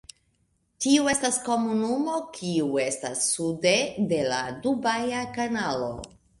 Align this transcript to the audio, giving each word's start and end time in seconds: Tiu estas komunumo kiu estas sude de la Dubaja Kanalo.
Tiu 0.85 1.03
estas 1.11 1.37
komunumo 1.49 2.15
kiu 2.39 2.73
estas 2.87 3.23
sude 3.37 3.77
de 4.15 4.25
la 4.33 4.43
Dubaja 4.67 5.25
Kanalo. 5.41 5.97